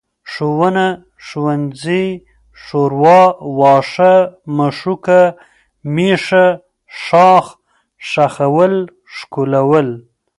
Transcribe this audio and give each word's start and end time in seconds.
ښوونه، 0.31 0.87
ښوونځی، 1.25 2.05
ښوروا، 2.63 3.21
واښه، 3.59 4.13
مښوکه، 4.57 5.21
مېښه، 5.95 6.45
ښاخ، 7.03 7.45
ښخول، 8.09 8.75
ښکلول 9.15 9.89